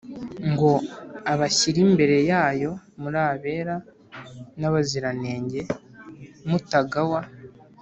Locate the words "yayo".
2.31-2.71